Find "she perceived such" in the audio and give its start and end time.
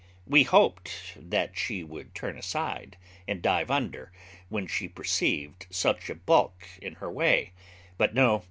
4.65-6.09